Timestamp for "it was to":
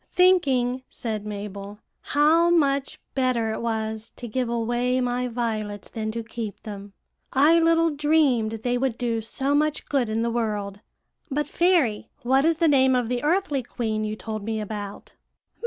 3.53-4.27